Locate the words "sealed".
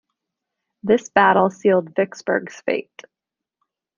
1.51-1.93